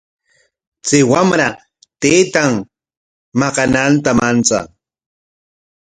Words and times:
Chay 0.85 1.03
wamra 1.11 1.47
taytan 2.01 2.51
maqananta 3.39 4.11
manchan. 4.19 4.65